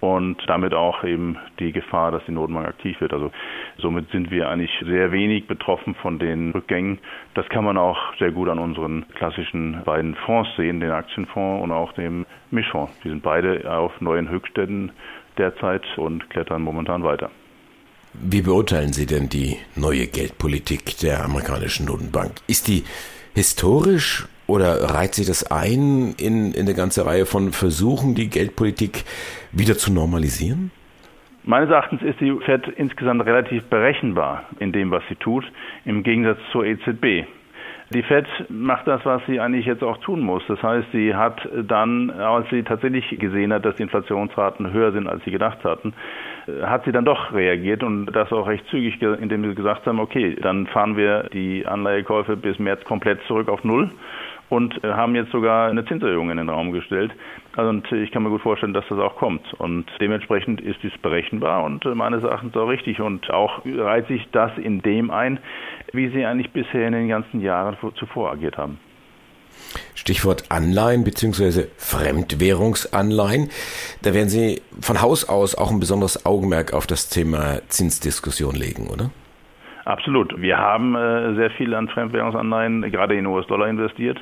und 0.00 0.38
damit 0.46 0.74
auch 0.74 1.04
eben 1.04 1.36
die 1.58 1.72
Gefahr, 1.72 2.10
dass 2.10 2.24
die 2.26 2.32
Notenbank 2.32 2.66
aktiv 2.66 3.00
wird. 3.00 3.12
Also 3.12 3.30
somit 3.78 4.10
sind 4.10 4.30
wir 4.30 4.48
eigentlich 4.48 4.72
sehr 4.84 5.12
wenig 5.12 5.46
betroffen 5.46 5.94
von 5.94 6.18
den 6.18 6.52
Rückgängen. 6.52 6.98
Das 7.34 7.48
kann 7.48 7.64
man 7.64 7.76
auch 7.76 7.98
sehr 8.18 8.32
gut 8.32 8.48
an 8.48 8.58
unseren 8.58 9.06
klassischen 9.14 9.82
beiden 9.84 10.14
Fonds 10.14 10.48
sehen, 10.56 10.80
den 10.80 10.90
Aktienfonds 10.90 11.62
und 11.62 11.72
auch 11.72 11.92
dem 11.92 12.26
Mischfonds. 12.50 12.92
Die 13.04 13.08
sind 13.10 13.22
beide 13.22 13.70
auf 13.70 14.00
neuen 14.00 14.28
Höchstständen 14.28 14.92
derzeit 15.36 15.82
und 15.96 16.28
klettern 16.30 16.62
momentan 16.62 17.04
weiter. 17.04 17.30
Wie 18.12 18.42
beurteilen 18.42 18.92
Sie 18.92 19.06
denn 19.06 19.28
die 19.28 19.56
neue 19.76 20.06
Geldpolitik 20.08 20.98
der 20.98 21.24
amerikanischen 21.24 21.86
Notenbank? 21.86 22.32
Ist 22.48 22.66
die 22.66 22.82
historisch 23.34 24.26
oder 24.50 24.94
reiht 24.94 25.14
sie 25.14 25.24
das 25.24 25.50
ein 25.50 26.14
in, 26.18 26.52
in 26.52 26.62
eine 26.62 26.74
ganze 26.74 27.06
Reihe 27.06 27.24
von 27.24 27.52
Versuchen, 27.52 28.14
die 28.14 28.28
Geldpolitik 28.28 29.04
wieder 29.52 29.76
zu 29.76 29.92
normalisieren? 29.92 30.72
Meines 31.44 31.70
Erachtens 31.70 32.02
ist 32.02 32.20
die 32.20 32.36
Fed 32.44 32.66
insgesamt 32.76 33.24
relativ 33.24 33.64
berechenbar 33.64 34.44
in 34.58 34.72
dem, 34.72 34.90
was 34.90 35.02
sie 35.08 35.14
tut, 35.14 35.44
im 35.84 36.02
Gegensatz 36.02 36.38
zur 36.52 36.66
EZB. 36.66 37.26
Die 37.92 38.02
Fed 38.02 38.26
macht 38.48 38.86
das, 38.86 39.04
was 39.04 39.20
sie 39.26 39.40
eigentlich 39.40 39.66
jetzt 39.66 39.82
auch 39.82 39.96
tun 39.98 40.20
muss. 40.20 40.44
Das 40.46 40.62
heißt, 40.62 40.92
sie 40.92 41.14
hat 41.14 41.40
dann, 41.66 42.10
als 42.10 42.48
sie 42.50 42.62
tatsächlich 42.62 43.08
gesehen 43.18 43.52
hat, 43.52 43.64
dass 43.64 43.74
die 43.76 43.82
Inflationsraten 43.82 44.72
höher 44.72 44.92
sind, 44.92 45.08
als 45.08 45.24
sie 45.24 45.32
gedacht 45.32 45.64
hatten, 45.64 45.92
hat 46.62 46.84
sie 46.84 46.92
dann 46.92 47.04
doch 47.04 47.32
reagiert 47.32 47.82
und 47.82 48.06
das 48.06 48.30
auch 48.32 48.46
recht 48.46 48.64
zügig, 48.68 49.02
indem 49.02 49.48
sie 49.48 49.56
gesagt 49.56 49.86
haben, 49.86 49.98
okay, 49.98 50.36
dann 50.40 50.68
fahren 50.68 50.96
wir 50.96 51.24
die 51.32 51.66
Anleihekäufe 51.66 52.36
bis 52.36 52.60
März 52.60 52.84
komplett 52.84 53.20
zurück 53.26 53.48
auf 53.48 53.64
Null 53.64 53.90
und 54.50 54.82
äh, 54.84 54.92
haben 54.92 55.14
jetzt 55.14 55.32
sogar 55.32 55.70
eine 55.70 55.84
Zinserhöhung 55.86 56.30
in 56.30 56.36
den 56.36 56.48
Raum 56.48 56.72
gestellt. 56.72 57.12
Also 57.56 57.70
und 57.70 57.90
ich 57.92 58.10
kann 58.10 58.22
mir 58.22 58.30
gut 58.30 58.42
vorstellen, 58.42 58.74
dass 58.74 58.84
das 58.88 58.98
auch 58.98 59.16
kommt. 59.16 59.54
Und 59.54 59.86
dementsprechend 60.00 60.60
ist 60.60 60.82
dies 60.82 60.96
berechenbar 61.00 61.64
und 61.64 61.84
äh, 61.86 61.94
meines 61.94 62.22
Erachtens 62.22 62.54
auch 62.56 62.68
richtig. 62.68 63.00
Und 63.00 63.30
auch 63.30 63.62
reiht 63.64 64.08
sich 64.08 64.28
das 64.32 64.50
in 64.58 64.82
dem 64.82 65.10
ein, 65.10 65.38
wie 65.92 66.08
Sie 66.10 66.24
eigentlich 66.24 66.50
bisher 66.50 66.86
in 66.86 66.92
den 66.92 67.08
ganzen 67.08 67.40
Jahren 67.40 67.76
zuvor 67.94 68.32
agiert 68.32 68.58
haben. 68.58 68.78
Stichwort 69.94 70.44
Anleihen 70.50 71.04
bzw. 71.04 71.66
Fremdwährungsanleihen. 71.76 73.50
Da 74.02 74.14
werden 74.14 74.28
Sie 74.28 74.62
von 74.80 75.00
Haus 75.00 75.28
aus 75.28 75.54
auch 75.54 75.70
ein 75.70 75.80
besonderes 75.80 76.26
Augenmerk 76.26 76.72
auf 76.72 76.86
das 76.86 77.08
Thema 77.08 77.60
Zinsdiskussion 77.68 78.54
legen, 78.54 78.88
oder? 78.88 79.10
Absolut. 79.84 80.40
Wir 80.40 80.58
haben 80.58 80.94
äh, 80.94 81.34
sehr 81.34 81.50
viel 81.50 81.74
an 81.74 81.88
Fremdwährungsanleihen, 81.88 82.90
gerade 82.90 83.14
in 83.14 83.26
US-Dollar 83.26 83.68
investiert. 83.68 84.20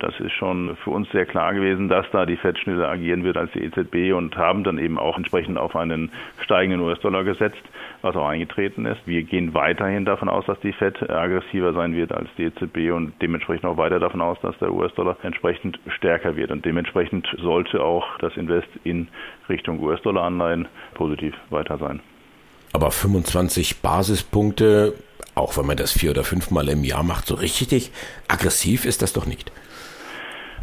Das 0.00 0.18
ist 0.18 0.32
schon 0.32 0.76
für 0.82 0.90
uns 0.90 1.08
sehr 1.12 1.24
klar 1.24 1.54
gewesen, 1.54 1.88
dass 1.88 2.04
da 2.10 2.26
die 2.26 2.36
Fed 2.36 2.58
schneller 2.58 2.88
agieren 2.88 3.22
wird 3.22 3.36
als 3.36 3.52
die 3.52 3.62
EZB 3.64 4.12
und 4.14 4.36
haben 4.36 4.64
dann 4.64 4.78
eben 4.78 4.98
auch 4.98 5.16
entsprechend 5.16 5.56
auf 5.56 5.76
einen 5.76 6.10
steigenden 6.42 6.80
US-Dollar 6.80 7.22
gesetzt, 7.22 7.62
was 8.02 8.16
auch 8.16 8.26
eingetreten 8.26 8.86
ist. 8.86 9.06
Wir 9.06 9.22
gehen 9.22 9.54
weiterhin 9.54 10.04
davon 10.04 10.28
aus, 10.28 10.44
dass 10.46 10.58
die 10.60 10.72
Fed 10.72 11.08
aggressiver 11.08 11.72
sein 11.74 11.94
wird 11.94 12.12
als 12.12 12.28
die 12.36 12.44
EZB 12.44 12.92
und 12.92 13.14
dementsprechend 13.22 13.66
auch 13.66 13.76
weiter 13.76 14.00
davon 14.00 14.20
aus, 14.20 14.38
dass 14.40 14.58
der 14.58 14.72
US-Dollar 14.72 15.16
entsprechend 15.22 15.78
stärker 15.88 16.34
wird. 16.34 16.50
Und 16.50 16.64
dementsprechend 16.64 17.28
sollte 17.38 17.82
auch 17.82 18.18
das 18.18 18.36
Invest 18.36 18.68
in 18.82 19.08
Richtung 19.48 19.80
US-Dollar-Anleihen 19.80 20.66
positiv 20.94 21.34
weiter 21.50 21.78
sein. 21.78 22.00
Aber 22.74 22.90
25 22.90 23.82
Basispunkte, 23.82 24.94
auch 25.36 25.56
wenn 25.56 25.64
man 25.64 25.76
das 25.76 25.92
vier 25.92 26.10
oder 26.10 26.24
fünfmal 26.24 26.68
im 26.68 26.82
Jahr 26.82 27.04
macht, 27.04 27.28
so 27.28 27.36
richtig 27.36 27.92
aggressiv 28.26 28.84
ist 28.84 29.00
das 29.00 29.12
doch 29.12 29.26
nicht. 29.26 29.52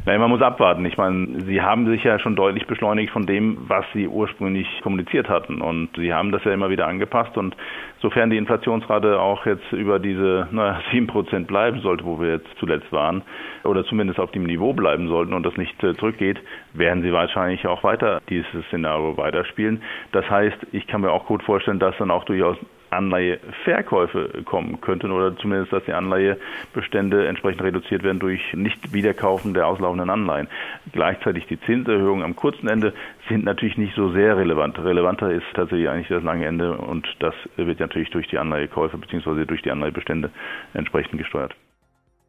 Nein, 0.03 0.20
man 0.20 0.31
muss 0.31 0.41
abwarten. 0.41 0.84
Ich 0.86 0.98
meine, 0.98 1.41
Sie 1.41 1.62
haben 1.62 1.86
sich 1.86 2.03
ja 2.03 2.17
schon 2.17 2.36
deutlich 2.36 2.65
beschleunigt 2.65 3.13
von 3.13 3.27
dem, 3.27 3.70
was 3.70 3.86
Sie 3.93 4.08
ursprünglich 4.08 4.67
kommuniziert 4.81 5.29
hatten. 5.29 5.62
Und 5.62 5.89
Sie 5.96 6.12
haben 6.12 6.31
das 6.31 6.43
ja 6.43 6.53
immer 6.53 6.72
wieder 6.72 6.88
angepasst. 6.88 7.38
Und 7.38 7.55
sofern 8.01 8.31
die 8.31 8.38
Inflationsrate 8.38 9.20
auch 9.20 9.46
jetzt 9.46 9.72
über 9.72 10.00
diese 10.00 10.48
na, 10.51 10.79
7% 10.91 11.46
bleiben 11.46 11.81
sollte, 11.81 12.03
wo 12.03 12.20
wir 12.20 12.31
jetzt 12.31 12.50
zuletzt 12.58 12.91
waren, 12.91 13.22
oder 13.63 13.86
zumindest 13.86 14.20
auf 14.20 14.31
dem 14.31 14.43
Niveau 14.43 14.74
bleiben 14.74 15.08
sollten 15.08 15.34
und 15.34 15.46
das 15.46 15.55
nicht 15.55 15.84
äh, 15.84 15.93
zurückgeht, 15.96 16.39
werden 16.74 17.03
Sie 17.03 17.13
wahrscheinlich 17.13 17.67
auch 17.67 17.84
weiter 17.84 18.22
dieses 18.27 18.65
Szenario 18.70 19.17
weiterspielen. 19.17 19.84
Das 20.13 20.27
heißt, 20.27 20.58
ich 20.72 20.88
kann 20.88 21.01
mir 21.01 21.12
auch 21.12 21.27
gut 21.27 21.43
vorstellen, 21.43 21.77
dass 21.77 21.96
dann 21.98 22.10
auch 22.10 22.24
durchaus 22.24 22.58
Anleiheverkäufe 22.92 24.44
kommen 24.46 24.82
könnten 24.82 25.12
oder 25.12 25.36
zumindest, 25.38 25.74
dass 25.74 25.84
die 25.86 25.94
Anleihebestände 25.94 27.28
entsprechend 27.28 27.64
reduziert 27.64 28.04
werden 28.04 28.20
durch 28.20 28.42
Nicht-Wiederkaufen 28.54 29.54
der 29.54 29.68
auslaufenden 29.68 30.10
Anleihen. 30.10 30.48
Gleichzeitig 30.92 31.48
die 31.48 31.60
Zinserhöhungen 31.62 32.24
am 32.24 32.36
kurzen 32.36 32.68
Ende 32.68 32.94
sind 33.30 33.46
natürlich 33.46 33.78
nicht 33.78 33.96
so 33.96 34.12
sehr 34.12 34.38
relevant. 34.38 34.78
Relevanter 34.78 35.32
ist 35.32 35.46
tatsächlich 35.54 35.90
eigentlich 35.90 36.10
das 36.10 36.24
lange 36.24 36.46
Ende 36.46 36.78
und 36.78 37.08
das 37.20 37.34
wird 37.56 37.80
natürlich 37.80 38.10
durch 38.12 38.28
die 38.28 38.38
Anleihekäufe 38.38 38.98
bzw. 38.98 39.46
durch 39.46 39.62
die 39.62 39.72
Anleihebestände 39.72 40.30
entsprechend 40.74 41.18
gesteuert. 41.18 41.56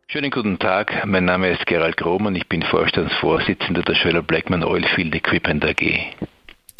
Schönen 0.09 0.31
guten 0.31 0.59
Tag, 0.59 1.07
mein 1.07 1.25
Name 1.25 1.49
ist 1.49 1.65
Gerald 1.65 1.97
Grohmann, 1.97 2.35
ich 2.35 2.47
bin 2.47 2.63
Vorstandsvorsitzender 2.63 3.81
der 3.81 3.95
Schöller 3.95 4.23
Blackman 4.23 4.63
Oilfield 4.63 5.15
Equipment 5.15 5.65
AG. 5.65 6.32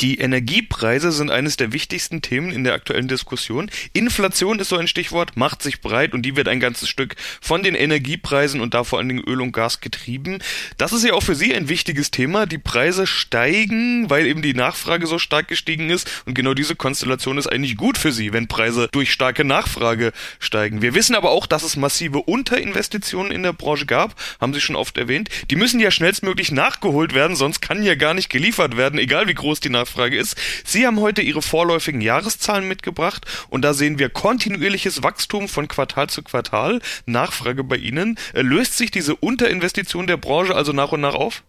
Die 0.03 0.19
Energiepreise 0.19 1.13
sind 1.13 1.31
eines 1.31 1.57
der 1.57 1.73
wichtigsten 1.73 2.23
Themen 2.23 2.51
in 2.51 2.65
der 2.65 2.75
aktuellen 2.75 3.07
Diskussion. 3.07 3.71
Inflation 3.93 4.59
ist 4.59 4.71
so 4.71 4.77
ein 4.77 4.89
Stichwort, 4.89 5.37
macht 5.37 5.63
sich 5.63 5.81
breit 5.81 6.13
und 6.13 6.23
die 6.23 6.35
wird 6.35 6.49
ein 6.49 6.59
ganzes 6.59 6.89
Stück 6.89 7.15
von 7.41 7.63
den 7.63 7.77
Energiepreisen 7.77 8.61
und 8.61 8.75
da 8.75 8.83
vor 8.83 8.99
allen 8.99 9.09
Dingen 9.09 9.23
Öl 9.23 9.41
und 9.41 9.53
Gas 9.53 9.81
getrieben. 9.81 10.41
Das 10.77 10.93
ist 10.93 11.05
ja 11.05 11.13
auch 11.13 11.23
für 11.23 11.37
Sie 11.37 11.55
ein 11.55 11.69
wichtiges 11.69 12.11
Thema. 12.11 12.47
Die 12.47 12.59
Preise 12.59 13.07
steigen, 13.07 14.11
weil 14.11 14.27
eben 14.27 14.43
die 14.43 14.55
Nachfrage 14.55 15.07
so 15.07 15.21
stark 15.21 15.47
gestiegen 15.47 15.89
ist 15.89 16.25
und 16.27 16.35
genau 16.35 16.53
diese 16.53 16.75
Konstellation 16.75 17.39
ist 17.39 17.47
eigentlich 17.47 17.77
gut 17.77 17.97
für 17.97 18.11
Sie, 18.11 18.33
wenn 18.33 18.49
Preise 18.49 18.89
durch 18.91 19.13
starke 19.13 19.45
Nachfrage 19.45 20.11
steigen. 20.41 20.83
Wir 20.83 20.97
wissen 20.97 21.15
aber 21.15 21.31
auch, 21.31 21.47
dass 21.47 21.63
es 21.63 21.77
massive 21.77 22.23
Unterinvestitionen 22.23 23.31
in 23.31 23.45
der 23.45 23.53
Branche 23.53 23.87
gab, 23.87 24.21
haben 24.41 24.53
Sie 24.53 24.61
schon 24.61 24.75
oft 24.75 24.99
erwähnt. 24.99 25.29
Die 25.49 25.57
müssen 25.57 25.79
ja 25.79 25.93
schnellstmöglich 25.93 26.51
nachgeholt 26.51 27.15
werden, 27.15 27.37
sonst 27.37 27.63
kann 27.63 27.85
ja 27.85 27.95
gar 27.95 28.15
nicht 28.15 28.31
geliefert 28.31 28.77
werden, 28.77 28.99
egal 28.99 29.29
wie 29.29 29.35
groß 29.35 29.61
die 29.61 29.69
Nachfrage 29.69 29.92
Nachfrage 29.93 30.17
ist. 30.17 30.37
Sie 30.65 30.87
haben 30.87 31.01
heute 31.01 31.23
Ihre 31.23 31.43
vorläufigen 31.43 32.01
Jahreszahlen 32.01 32.67
mitgebracht 32.67 33.27
und 33.51 33.63
da 33.63 33.75
sehen 33.75 33.99
wir 33.99 34.09
kontinuierliches 34.09 35.03
Wachstum 35.03 35.49
von 35.49 35.69
Quartal 35.69 36.09
zu 36.09 36.23
Quartal. 36.23 36.81
Nachfrage 37.05 37.63
bei 37.63 37.77
Ihnen. 37.77 38.19
Äh, 38.33 38.43
löst 38.43 38.79
sich 38.79 38.91
diese 38.91 39.15
Unterinvestition 39.15 40.07
der 40.07 40.17
Branche 40.17 40.55
also 40.55 40.73
nach 40.73 40.93
und 40.93 41.03
nach 41.03 41.15
auf? 41.15 41.43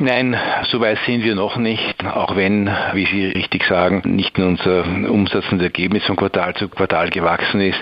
Nein, 0.00 0.36
so 0.72 0.80
weit 0.80 0.98
sind 1.06 1.22
wir 1.22 1.36
noch 1.36 1.56
nicht, 1.56 2.04
auch 2.04 2.34
wenn, 2.34 2.68
wie 2.94 3.06
Sie 3.06 3.26
richtig 3.26 3.62
sagen, 3.62 4.02
nicht 4.04 4.36
nur 4.38 4.48
unser 4.48 4.84
Umsatz 4.84 5.44
und 5.52 5.62
Ergebnis 5.62 6.02
von 6.02 6.16
Quartal 6.16 6.52
zu 6.54 6.68
Quartal 6.68 7.10
gewachsen 7.10 7.60
ist. 7.60 7.80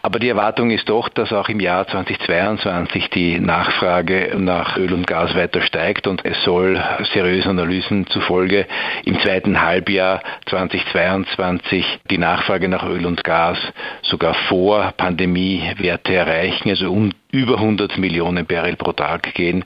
Aber 0.00 0.20
die 0.20 0.28
Erwartung 0.28 0.70
ist 0.70 0.88
doch, 0.88 1.08
dass 1.08 1.32
auch 1.32 1.48
im 1.48 1.58
Jahr 1.58 1.84
2022 1.88 3.10
die 3.10 3.40
Nachfrage 3.40 4.36
nach 4.38 4.76
Öl 4.76 4.92
und 4.92 5.08
Gas 5.08 5.34
weiter 5.34 5.60
steigt 5.60 6.06
und 6.06 6.24
es 6.24 6.40
soll 6.44 6.80
seriösen 7.12 7.50
Analysen 7.50 8.06
zufolge 8.06 8.66
im 9.04 9.18
zweiten 9.18 9.60
Halbjahr 9.60 10.22
2022 10.46 11.84
die 12.08 12.18
Nachfrage 12.18 12.68
nach 12.68 12.86
Öl 12.86 13.04
und 13.04 13.24
Gas 13.24 13.58
sogar 14.02 14.34
vor 14.48 14.92
Pandemiewerte 14.96 16.14
erreichen, 16.14 16.70
also 16.70 16.92
um 16.92 17.10
über 17.30 17.54
100 17.54 17.98
Millionen 17.98 18.46
Barrel 18.46 18.76
pro 18.76 18.92
Tag 18.92 19.34
gehen. 19.34 19.64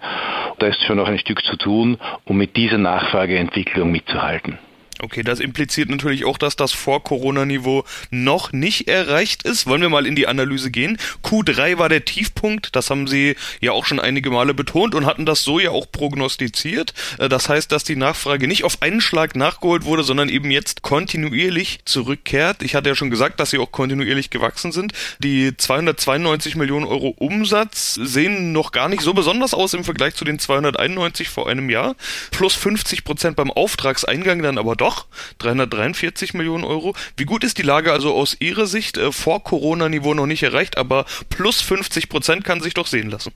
Da 0.59 0.67
ist 0.67 0.83
schon 0.85 0.97
noch 0.97 1.09
ein 1.09 1.19
Stück 1.19 1.43
zu 1.45 1.57
tun, 1.57 1.99
um 2.25 2.37
mit 2.37 2.57
dieser 2.57 2.79
Nachfrageentwicklung 2.79 3.91
mitzuhalten. 3.91 4.59
Okay, 5.05 5.25
das 5.25 5.41
impliziert 5.41 5.89
natürlich 5.91 6.25
auch, 6.25 6.39
dass 6.39 6.55
das 6.55 6.71
Vor-Corona-Niveau 6.71 7.83
noch 8.11 8.53
nicht 8.53 8.87
erreicht 8.87 9.43
ist. 9.43 9.67
Wollen 9.67 9.83
wir 9.83 9.89
mal 9.89 10.07
in 10.07 10.15
die 10.15 10.29
Analyse 10.29 10.71
gehen? 10.71 10.97
Q3 11.25 11.77
war 11.77 11.89
der 11.89 12.05
Tiefpunkt, 12.05 12.77
das 12.77 12.89
haben 12.89 13.09
Sie 13.09 13.35
ja 13.61 13.73
auch 13.73 13.85
schon 13.85 13.99
einige 13.99 14.31
Male 14.31 14.55
betont 14.55 14.95
und 14.95 15.05
hatten 15.05 15.27
das 15.27 15.43
so 15.43 15.59
ja 15.59 15.71
auch 15.71 15.91
prognostiziert. 15.91 16.95
Äh, 17.19 17.29
das 17.29 17.49
heißt, 17.49 17.73
dass 17.73 17.83
die 17.83 17.97
Nachfrage 17.97 18.47
nicht 18.47 18.63
auf 18.63 18.81
einen 18.81 19.01
Schlag 19.01 19.35
nachgeholt 19.35 19.85
wurde, 19.87 20.05
sondern 20.05 20.29
eben 20.29 20.53
jetzt 20.53 20.83
kontinuierlich 20.83 21.81
zurückkehrt. 21.85 22.63
Ich 22.63 22.77
hatte 22.77 22.91
ja 22.91 22.95
schon 22.95 23.11
gesagt, 23.11 23.41
dass 23.41 23.51
sie 23.51 23.59
auch 23.59 23.73
kontinuierlich 23.73 24.31
gewachsen 24.31 24.71
sind. 24.71 24.93
Die 25.19 25.57
292 25.57 26.55
Millionen 26.55 26.87
Euro 26.87 27.09
Umsatz 27.09 27.95
sehen 27.95 28.53
noch 28.53 28.71
gar 28.71 28.89
nicht 28.89 29.03
so 29.03 29.15
besonders 29.15 29.53
aus 29.53 29.75
im 29.75 29.83
Vergleich 29.83 30.15
zu 30.15 30.25
den 30.25 30.39
291 30.39 31.29
vor 31.29 31.49
einem 31.49 31.71
Jahr. 31.71 31.97
Plus 32.31 32.55
50 32.55 33.03
Prozent 33.03 33.35
beim 33.35 33.51
Auftragseingang 33.51 34.43
dann 34.43 34.59
aber 34.59 34.77
doch 34.77 34.92
doch 34.93 35.07
343 35.39 36.35
Millionen 36.35 36.65
Euro. 36.65 36.95
Wie 37.17 37.25
gut 37.25 37.45
ist 37.45 37.59
die 37.59 37.63
Lage 37.63 37.93
also 37.93 38.15
aus 38.15 38.37
Ihrer 38.41 38.67
Sicht 38.67 38.99
äh, 38.99 39.13
vor 39.13 39.43
Corona-Niveau 39.43 40.15
noch 40.15 40.27
nicht 40.27 40.43
erreicht, 40.43 40.79
aber 40.79 41.05
plus 41.31 41.61
50 41.61 42.09
Prozent 42.09 42.45
kann 42.45 42.61
sich 42.61 42.75
doch 42.75 42.87
sehen 42.87 43.11
lassen? 43.11 43.33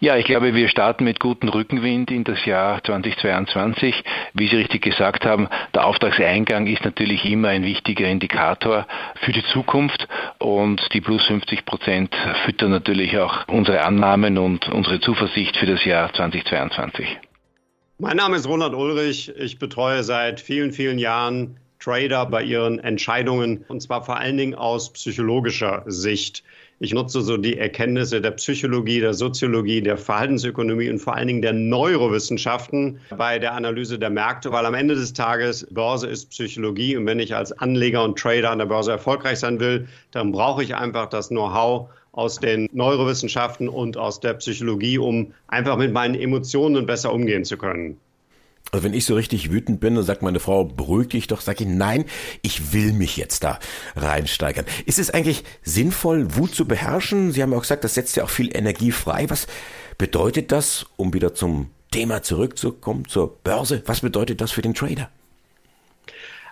Ja, 0.00 0.16
ich 0.16 0.24
glaube, 0.24 0.54
wir 0.54 0.68
starten 0.68 1.04
mit 1.04 1.20
gutem 1.20 1.48
Rückenwind 1.48 2.10
in 2.10 2.24
das 2.24 2.44
Jahr 2.44 2.82
2022. 2.82 4.02
Wie 4.34 4.48
Sie 4.48 4.56
richtig 4.56 4.82
gesagt 4.82 5.24
haben, 5.24 5.48
der 5.74 5.86
Auftragseingang 5.86 6.66
ist 6.66 6.84
natürlich 6.84 7.24
immer 7.24 7.48
ein 7.48 7.62
wichtiger 7.62 8.08
Indikator 8.08 8.86
für 9.20 9.32
die 9.32 9.44
Zukunft 9.52 10.08
und 10.38 10.82
die 10.92 11.00
plus 11.00 11.24
50 11.26 11.64
Prozent 11.66 12.16
füttern 12.44 12.70
natürlich 12.70 13.16
auch 13.18 13.46
unsere 13.46 13.84
Annahmen 13.84 14.38
und 14.38 14.68
unsere 14.68 15.00
Zuversicht 15.00 15.56
für 15.56 15.66
das 15.66 15.84
Jahr 15.84 16.12
2022. 16.12 17.18
Mein 18.00 18.16
Name 18.16 18.36
ist 18.36 18.48
Ronald 18.48 18.72
Ulrich. 18.72 19.30
Ich 19.36 19.58
betreue 19.58 20.02
seit 20.02 20.40
vielen, 20.40 20.72
vielen 20.72 20.98
Jahren 20.98 21.58
Trader 21.80 22.24
bei 22.24 22.42
ihren 22.42 22.78
Entscheidungen 22.78 23.62
und 23.68 23.82
zwar 23.82 24.02
vor 24.02 24.16
allen 24.16 24.38
Dingen 24.38 24.54
aus 24.54 24.90
psychologischer 24.94 25.82
Sicht. 25.84 26.42
Ich 26.78 26.94
nutze 26.94 27.20
so 27.20 27.36
die 27.36 27.58
Erkenntnisse 27.58 28.22
der 28.22 28.30
Psychologie, 28.30 29.00
der 29.00 29.12
Soziologie, 29.12 29.82
der 29.82 29.98
Verhaltensökonomie 29.98 30.88
und 30.88 30.98
vor 30.98 31.14
allen 31.14 31.28
Dingen 31.28 31.42
der 31.42 31.52
Neurowissenschaften 31.52 33.00
bei 33.18 33.38
der 33.38 33.52
Analyse 33.52 33.98
der 33.98 34.08
Märkte, 34.08 34.50
weil 34.50 34.64
am 34.64 34.72
Ende 34.72 34.94
des 34.94 35.12
Tages 35.12 35.66
Börse 35.70 36.06
ist 36.06 36.30
Psychologie 36.30 36.96
und 36.96 37.04
wenn 37.04 37.20
ich 37.20 37.36
als 37.36 37.52
Anleger 37.52 38.02
und 38.02 38.18
Trader 38.18 38.50
an 38.50 38.60
der 38.60 38.66
Börse 38.66 38.92
erfolgreich 38.92 39.40
sein 39.40 39.60
will, 39.60 39.86
dann 40.10 40.32
brauche 40.32 40.62
ich 40.62 40.74
einfach 40.74 41.10
das 41.10 41.28
Know-how 41.28 41.90
aus 42.12 42.40
den 42.40 42.68
Neurowissenschaften 42.72 43.68
und 43.68 43.96
aus 43.96 44.20
der 44.20 44.34
Psychologie, 44.34 44.98
um 44.98 45.32
einfach 45.48 45.76
mit 45.76 45.92
meinen 45.92 46.14
Emotionen 46.14 46.86
besser 46.86 47.12
umgehen 47.12 47.44
zu 47.44 47.56
können. 47.56 47.98
Also 48.72 48.84
wenn 48.84 48.94
ich 48.94 49.04
so 49.04 49.14
richtig 49.14 49.50
wütend 49.50 49.80
bin 49.80 49.96
und 49.96 50.04
sagt 50.04 50.22
meine 50.22 50.38
Frau, 50.38 50.64
beruhig 50.64 51.08
dich 51.08 51.26
doch, 51.26 51.40
sage 51.40 51.64
ich, 51.64 51.70
nein, 51.70 52.04
ich 52.42 52.72
will 52.72 52.92
mich 52.92 53.16
jetzt 53.16 53.42
da 53.42 53.58
reinsteigern. 53.96 54.64
Ist 54.86 54.98
es 54.98 55.10
eigentlich 55.10 55.44
sinnvoll, 55.62 56.36
Wut 56.36 56.54
zu 56.54 56.66
beherrschen? 56.66 57.32
Sie 57.32 57.42
haben 57.42 57.52
auch 57.52 57.62
gesagt, 57.62 57.82
das 57.82 57.94
setzt 57.94 58.16
ja 58.16 58.24
auch 58.24 58.30
viel 58.30 58.54
Energie 58.56 58.92
frei. 58.92 59.28
Was 59.28 59.48
bedeutet 59.98 60.52
das, 60.52 60.86
um 60.96 61.12
wieder 61.14 61.34
zum 61.34 61.70
Thema 61.90 62.22
zurückzukommen, 62.22 63.08
zur 63.08 63.38
Börse? 63.42 63.82
Was 63.86 64.00
bedeutet 64.00 64.40
das 64.40 64.52
für 64.52 64.62
den 64.62 64.74
Trader? 64.74 65.10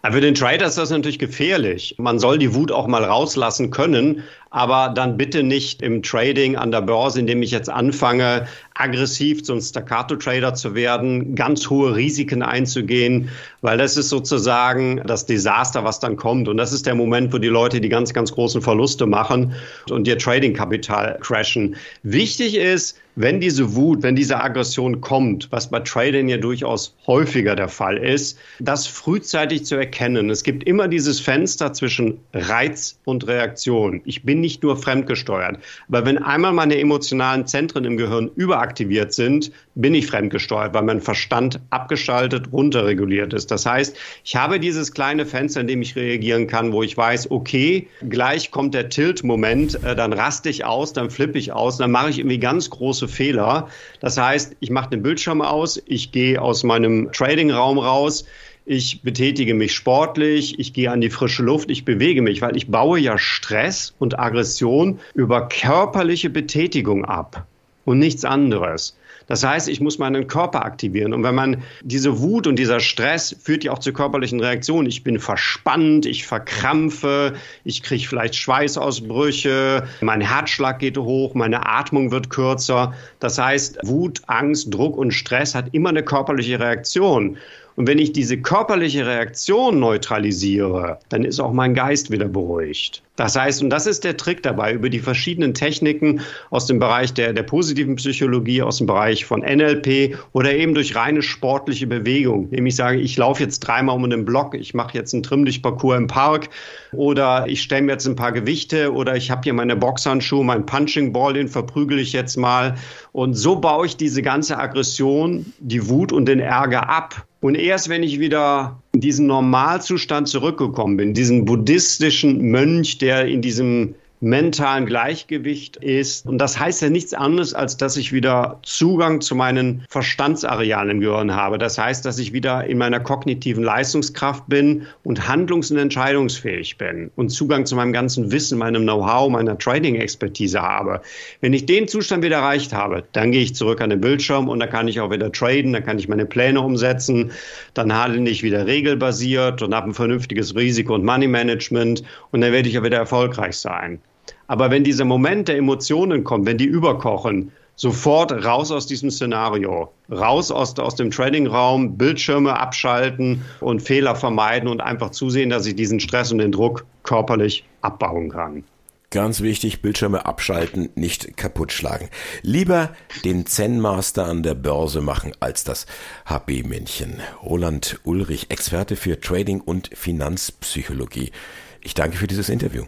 Für 0.05 0.21
den 0.21 0.35
Trader 0.35 0.67
ist 0.67 0.79
das 0.79 0.91
natürlich 0.91 1.19
gefährlich. 1.19 1.97
Man 1.99 2.19
soll 2.19 2.39
die 2.39 2.55
Wut 2.55 2.71
auch 2.71 2.87
mal 2.87 3.05
rauslassen 3.05 3.71
können, 3.71 4.23
aber 4.51 4.91
dann 4.95 5.17
bitte 5.17 5.43
nicht 5.43 5.83
im 5.83 6.03
Trading 6.03 6.57
an 6.57 6.71
der 6.71 6.83
Börse, 6.83 7.21
indem 7.21 7.43
ich 7.43 7.51
jetzt 7.51 7.69
anfange, 7.69 8.47
aggressiv 8.75 9.45
so 9.45 9.55
ein 9.55 9.61
Staccato-Trader 9.61 10.55
zu 10.55 10.75
werden, 10.75 11.35
ganz 11.35 11.69
hohe 11.69 11.97
Risiken 11.97 12.43
einzugehen, 12.43 13.29
weil 13.61 13.77
das 13.77 13.97
ist 13.97 14.09
sozusagen 14.09 15.03
das 15.05 15.27
Desaster, 15.27 15.83
was 15.85 15.99
dann 15.99 16.17
kommt. 16.17 16.49
Und 16.49 16.57
das 16.57 16.73
ist 16.73 16.87
der 16.87 16.95
Moment, 16.95 17.33
wo 17.33 17.39
die 17.39 17.49
Leute 17.49 17.81
die 17.81 17.89
ganz, 17.89 18.15
ganz 18.15 18.33
großen 18.33 18.63
Verluste 18.63 19.07
machen 19.07 19.53
und 19.91 20.07
ihr 20.07 20.17
Trading-Kapital 20.17 21.19
crashen. 21.21 21.77
Wichtig 22.05 22.57
ist, 22.57 22.99
wenn 23.21 23.41
diese 23.41 23.75
Wut, 23.75 24.05
wenn 24.05 24.15
diese 24.15 24.41
Aggression 24.41 25.01
kommt, 25.01 25.51
was 25.51 25.71
bei 25.71 25.81
Trading 25.81 26.29
ja 26.29 26.37
durchaus 26.37 26.95
häufiger 27.05 27.57
der 27.57 27.67
Fall 27.67 27.97
ist, 27.97 28.39
das 28.61 28.87
frühzeitig 28.87 29.65
zu 29.65 29.75
erkennen. 29.75 30.31
Es 30.31 30.45
gibt 30.45 30.63
immer 30.63 30.87
dieses 30.87 31.19
Fenster 31.19 31.73
zwischen 31.73 32.21
Reiz 32.33 33.01
und 33.05 33.27
Reaktion. 33.27 34.03
Ich 34.05 34.23
bin 34.23 34.41
nicht 34.41 34.63
nur 34.63 34.77
fremdgesteuert, 34.77 35.59
aber 35.89 36.07
wenn 36.07 36.19
einmal 36.19 36.53
meine 36.53 36.79
emotionalen 36.79 37.45
Zentren 37.49 37.85
im 37.85 37.97
Gehirn 37.97 38.31
überaktiviert 38.37 39.13
sind, 39.13 39.51
bin 39.75 39.95
ich 39.95 40.07
fremdgesteuert, 40.07 40.73
weil 40.73 40.83
mein 40.83 41.01
Verstand 41.01 41.61
abgeschaltet, 41.71 42.53
runterreguliert 42.53 43.33
ist. 43.33 43.51
Das 43.51 43.67
heißt, 43.67 43.97
ich 44.25 44.37
habe 44.37 44.61
dieses 44.61 44.93
kleine 44.93 45.27
Fenster, 45.27 45.61
in 45.61 45.67
dem 45.67 45.83
ich 45.83 45.97
reagieren 45.97 46.47
kann, 46.47 46.73
wo 46.73 46.85
ich 46.85 46.97
weiß, 46.97 47.33
okay, 47.33 47.89
gleich 48.09 48.53
kommt 48.53 48.75
der 48.75 48.91
Tilt-Moment, 48.91 49.83
äh, 49.83 49.97
dann 49.97 50.13
raste 50.13 50.49
ich 50.49 50.65
aus, 50.65 50.93
dann 50.93 51.11
flippe 51.11 51.39
ich 51.39 51.53
aus, 51.53 51.79
dann 51.79 51.91
mache 51.91 52.11
ich 52.11 52.19
irgendwie 52.19 52.39
ganz 52.39 52.71
große 52.71 53.08
Fehler. 53.09 53.69
Das 54.01 54.19
heißt, 54.19 54.57
ich 54.61 54.71
mache 54.71 54.91
den 54.91 55.03
Bildschirm 55.03 55.43
aus, 55.43 55.83
ich 55.87 56.13
gehe 56.13 56.41
aus 56.41 56.63
meinem 56.63 57.11
Trading-Raum 57.13 57.79
raus, 57.79 58.25
ich 58.67 59.01
betätige 59.01 59.55
mich 59.55 59.75
sportlich, 59.75 60.59
ich 60.59 60.75
gehe 60.75 60.91
an 60.91 61.01
die 61.01 61.09
frische 61.09 61.43
Luft, 61.43 61.71
ich 61.71 61.87
bewege 61.87 62.21
mich, 62.21 62.43
weil 62.43 62.55
ich 62.55 62.71
baue 62.71 62.99
ja 62.99 63.17
Stress 63.17 63.95
und 63.99 64.19
Aggression 64.19 65.01
über 65.15 65.49
körperliche 65.49 66.29
Betätigung 66.29 67.07
ab 67.07 67.47
und 67.87 67.99
nichts 67.99 68.27
anderes. 68.27 68.98
Das 69.29 69.45
heißt, 69.45 69.69
ich 69.69 69.81
muss 69.81 69.99
meinen 69.99 70.27
Körper 70.27 70.65
aktivieren. 70.65 71.13
Und 71.13 71.23
wenn 71.23 71.35
man 71.35 71.63
diese 71.83 72.21
Wut 72.21 72.47
und 72.47 72.59
dieser 72.59 72.81
Stress 72.81 73.37
führt 73.41 73.63
ja 73.63 73.73
auch 73.73 73.79
zu 73.79 73.93
körperlichen 73.93 74.41
Reaktionen. 74.41 74.89
Ich 74.89 75.05
bin 75.05 75.21
verspannt, 75.21 76.07
ich 76.07 76.27
verkrampfe, 76.27 77.35
ich 77.63 77.83
kriege 77.83 78.09
vielleicht 78.09 78.35
Schweißausbrüche, 78.35 79.87
mein 80.01 80.23
Herzschlag 80.23 80.79
geht 80.79 80.99
hoch, 80.99 81.35
meine 81.35 81.67
Atmung 81.67 82.11
wird 82.11 82.31
kürzer. 82.31 82.95
Das 83.21 83.39
heißt, 83.39 83.79
Wut, 83.85 84.23
Angst, 84.27 84.73
Druck 84.73 84.97
und 84.97 85.13
Stress 85.13 85.55
hat 85.55 85.67
immer 85.73 85.91
eine 85.91 86.03
körperliche 86.03 86.59
Reaktion. 86.59 87.37
Und 87.77 87.87
wenn 87.87 87.99
ich 87.99 88.13
diese 88.13 88.39
körperliche 88.39 89.07
Reaktion 89.07 89.79
neutralisiere, 89.79 90.99
dann 91.11 91.25
ist 91.25 91.39
auch 91.39 91.53
mein 91.53 91.75
Geist 91.75 92.11
wieder 92.11 92.27
beruhigt. 92.27 93.03
Das 93.19 93.35
heißt, 93.35 93.65
und 93.65 93.71
das 93.71 93.89
ist 93.89 94.05
der 94.05 94.17
Trick 94.17 94.45
dabei, 94.45 94.73
über 94.73 94.89
die 94.91 95.01
verschiedenen 95.01 95.53
Techniken 95.53 96.21
aus 96.51 96.67
dem 96.67 96.79
Bereich 96.79 97.13
der, 97.13 97.33
der 97.33 97.43
positiven 97.43 97.97
Psychologie, 97.97 98.63
aus 98.63 98.79
dem 98.79 98.87
Bereich 98.87 99.25
von 99.25 99.41
NLP 99.41 100.17
oder 100.33 100.55
eben 100.55 100.73
durch 100.73 100.95
reine 100.95 101.21
sportliche 101.21 101.89
Bewegung. 101.89 102.49
Nämlich 102.51 102.77
sage, 102.77 103.01
ich 103.01 103.17
laufe 103.17 103.43
jetzt 103.43 103.59
dreimal 103.59 103.97
um 103.97 104.09
den 104.09 104.25
Block, 104.25 104.55
ich 104.55 104.73
mache 104.73 104.97
jetzt 104.97 105.15
einen 105.15 105.25
Trimmlichtparcours 105.25 105.99
im 105.99 106.07
Park 106.07 106.51
oder 106.93 107.47
ich 107.49 107.61
stelle 107.61 107.83
mir 107.83 107.93
jetzt 107.93 108.07
ein 108.07 108.15
paar 108.15 108.31
Gewichte 108.31 108.93
oder 108.93 109.17
ich 109.17 109.33
habe 109.33 109.41
hier 109.43 109.53
meine 109.53 109.75
Boxhandschuhe, 109.75 110.45
mein 110.45 110.65
Punching 110.65 111.13
Ball, 111.13 111.33
den 111.33 111.49
verprügel 111.49 111.99
ich 111.99 112.13
jetzt 112.13 112.37
mal. 112.37 112.77
Und 113.11 113.35
so 113.35 113.57
baue 113.57 113.87
ich 113.87 113.97
diese 113.97 114.23
ganze 114.23 114.59
Aggression, 114.59 115.53
die 115.59 115.89
Wut 115.89 116.13
und 116.13 116.27
den 116.27 116.39
Ärger 116.39 116.89
ab. 116.89 117.27
Und 117.41 117.57
erst 117.57 117.89
wenn 117.89 118.05
ich 118.05 118.21
wieder 118.21 118.81
in 118.93 119.01
diesen 119.01 119.27
Normalzustand 119.27 120.29
zurückgekommen 120.29 120.97
bin, 120.97 121.15
diesen 121.15 121.45
buddhistischen 121.45 122.41
Mönch, 122.51 122.99
der 122.99 123.27
in 123.27 123.43
diesem 123.43 123.95
mentalen 124.21 124.87
Gleichgewicht 124.87 125.77
ist. 125.77 126.27
Und 126.27 126.39
das 126.39 126.59
heißt 126.59 126.83
ja 126.83 126.91
nichts 126.91 127.15
anderes, 127.15 127.55
als 127.55 127.77
dass 127.77 127.97
ich 127.97 128.13
wieder 128.13 128.59
Zugang 128.63 129.21
zu 129.21 129.35
meinen 129.35 129.85
Verstandsarealen 129.89 130.91
im 130.91 131.01
Gehirn 131.01 131.35
habe. 131.35 131.59
Das 131.59 131.79
heißt, 131.79 132.05
dass 132.05 132.19
ich 132.19 132.33
wieder 132.33 132.65
in 132.65 132.79
meiner 132.79 133.01
kognitiven 133.01 133.63
Leistungskraft 133.63 134.45
bin 134.49 134.87
und 135.05 135.29
handlungs- 135.29 135.71
und 135.71 135.79
entscheidungsfähig 135.79 136.79
bin 136.79 137.11
und 137.17 137.31
Zugang 137.31 137.67
zu 137.67 137.77
meinem 137.77 137.93
ganzen 137.93 138.33
Wissen, 138.33 138.59
meinem 138.59 138.83
Know-how, 138.83 139.31
meiner 139.31 139.57
Trading-Expertise 139.57 140.61
habe. 140.61 141.01
Wenn 141.41 141.53
ich 141.53 141.67
den 141.67 141.87
Zustand 141.87 142.25
wieder 142.25 142.39
erreicht 142.39 142.73
habe, 142.73 143.05
dann 143.13 143.33
gehe 143.33 143.43
ich 143.43 143.55
zurück 143.55 143.81
an 143.81 143.91
den 143.91 144.01
Bildschirm 144.01 144.49
und 144.49 144.61
da 144.61 144.67
kann 144.67 144.89
ich 144.89 145.01
auch 145.01 145.11
wieder 145.11 145.31
traden, 145.31 145.73
dann 145.73 145.85
kann 145.85 145.99
ich 145.99 146.09
meine 146.09 146.27
Pläne 146.27 146.61
umsetzen, 146.61 147.31
dann 147.75 147.93
handle 147.93 148.29
ich 148.29 148.43
wieder 148.43 148.67
regelbasiert 148.67 149.63
und 149.63 149.75
habe 149.75 149.91
ein 149.91 149.95
vernünftiges 149.95 150.57
Risiko- 150.57 150.95
und 150.95 151.05
Money-Management 151.05 152.03
und 152.33 152.41
dann 152.41 152.53
werde 152.53 152.69
ich 152.69 152.75
ja 152.75 152.83
wieder 152.83 152.99
erfolgreich 152.99 153.57
sein. 153.57 154.01
Aber 154.49 154.71
wenn 154.71 154.83
dieser 154.83 155.05
Moment 155.05 155.47
der 155.47 155.57
Emotionen 155.57 156.25
kommt, 156.25 156.47
wenn 156.47 156.59
die 156.59 156.65
überkochen, 156.65 157.53
sofort 157.77 158.33
raus 158.33 158.73
aus 158.73 158.87
diesem 158.87 159.11
Szenario, 159.11 159.93
raus 160.11 160.51
aus, 160.51 160.77
aus 160.79 160.97
dem 160.97 161.11
Trading-Raum, 161.11 161.97
Bildschirme 161.97 162.59
abschalten 162.59 163.43
und 163.61 163.81
Fehler 163.81 164.17
vermeiden 164.17 164.69
und 164.69 164.81
einfach 164.81 165.11
zusehen, 165.11 165.51
dass 165.51 165.67
ich 165.67 165.77
diesen 165.77 166.01
Stress 166.01 166.33
und 166.33 166.39
den 166.39 166.51
Druck 166.51 166.85
körperlich 167.05 167.65
abbauen 167.83 168.31
kann. 168.31 168.65
Ganz 169.11 169.41
wichtig, 169.41 169.81
Bildschirme 169.81 170.27
abschalten, 170.27 170.91
nicht 170.95 171.37
kaputt 171.39 171.73
schlagen. 171.73 172.11
Lieber 172.43 172.91
den 173.25 173.47
Zen-Master 173.47 174.27
an 174.27 174.43
der 174.43 174.55
Börse 174.55 175.01
machen 175.01 175.33
als 175.41 175.65
das 175.65 175.87
HB-Männchen. 176.27 177.21
Roland 177.43 178.01
Ulrich, 178.05 178.51
Experte 178.51 178.97
für 178.97 179.19
Trading 179.19 179.61
und 179.61 179.89
Finanzpsychologie. 179.95 181.33
Ich 181.81 181.95
danke 181.95 182.19
für 182.19 182.27
dieses 182.27 182.51
Interview. 182.51 182.85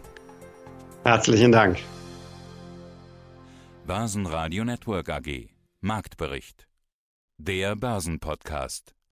Herzlichen 1.04 1.50
Dank. 1.50 1.78
Börsenradio 3.86 4.64
Network 4.64 5.08
AG. 5.08 5.48
Marktbericht. 5.80 6.68
Der 7.38 7.74
Börsenpodcast. 7.74 8.94